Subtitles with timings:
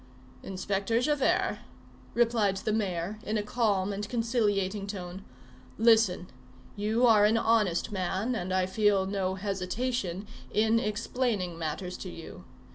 [0.41, 1.59] "Inspector Javert,"
[2.15, 5.23] replied the mayor, in a calm and conciliating tone,
[5.77, 6.25] "listen.
[6.75, 12.45] You are an honest man, and I feel no hesitation in explaining matters to you.